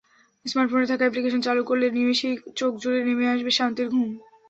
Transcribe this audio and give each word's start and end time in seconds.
স্মার্টফোনে 0.45 0.85
থাকা 0.85 1.03
অ্যাপ্লিকেশন 1.05 1.41
চালু 1.47 1.61
করলে 1.69 1.85
নিমেষেই 1.89 2.35
চোখজুড়ে 2.59 2.99
নেমে 3.07 3.25
আসবে 3.33 3.51
শান্তির 3.57 3.87
ঘুম। 3.91 4.09